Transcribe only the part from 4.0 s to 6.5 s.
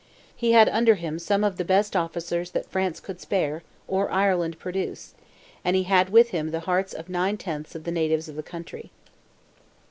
Ireland produce, and he had with him